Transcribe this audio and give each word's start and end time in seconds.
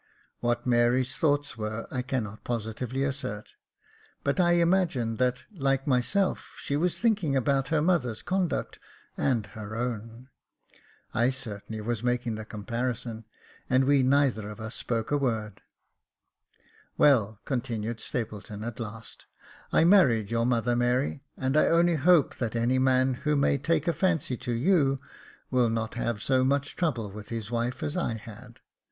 What 0.39 0.65
Mary's 0.65 1.15
thoughts 1.15 1.59
were 1.59 1.85
I 1.91 2.01
cannot 2.01 2.43
positively 2.43 3.03
assert; 3.03 3.53
but 4.23 4.39
I 4.39 4.53
imagined 4.53 5.19
that, 5.19 5.43
like 5.51 5.85
myself, 5.85 6.55
she 6.57 6.75
was 6.75 6.97
thinking 6.97 7.35
about 7.35 7.67
her 7.67 7.83
mother's 7.83 8.23
conduct 8.23 8.79
and 9.15 9.45
her 9.45 9.75
own. 9.75 10.29
I 11.13 11.29
certainly 11.29 11.81
was 11.81 12.03
making 12.03 12.33
the 12.33 12.45
comparison, 12.45 13.25
and 13.69 13.83
we 13.85 14.01
neither 14.01 14.49
of 14.49 14.59
us 14.59 14.73
spoke 14.73 15.11
a 15.11 15.19
word. 15.19 15.61
"Well," 16.97 17.39
continued 17.45 17.99
Stapleton, 17.99 18.63
at 18.63 18.79
last, 18.79 19.27
"I 19.71 19.83
married 19.83 20.31
your 20.31 20.47
mother, 20.47 20.75
Mary, 20.75 21.21
and 21.37 21.55
I 21.55 21.67
only 21.67 21.97
hope 21.97 22.37
that 22.37 22.55
any 22.55 22.79
man 22.79 23.13
who 23.21 23.35
may 23.35 23.59
take 23.59 23.87
a 23.87 23.93
fancy 23.93 24.35
to 24.37 24.51
you, 24.51 24.97
will 25.51 25.69
not 25.69 25.93
have 25.93 26.23
so 26.23 26.43
much 26.43 26.75
trouble 26.75 27.11
with 27.11 27.29
his 27.29 27.51
wife 27.51 27.83
as 27.83 27.95
I 27.95 28.15
had. 28.15 28.61